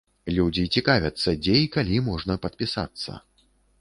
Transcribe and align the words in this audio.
Людзі 0.37 0.63
цікавяцца, 0.77 1.33
дзе 1.43 1.55
і 1.65 1.67
калі 1.75 1.99
можна 2.09 2.39
падпісацца. 2.47 3.11